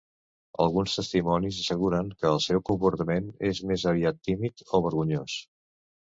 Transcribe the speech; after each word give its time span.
Alguns 0.63 0.93
testimonis 0.99 1.57
asseguren 1.63 2.07
que 2.23 2.27
el 2.37 2.41
seu 2.45 2.63
comportament 2.69 3.27
és 3.49 3.61
més 3.73 3.83
aviat 3.91 4.17
tímid 4.29 4.65
o 4.79 4.81
vergonyós. 4.87 5.37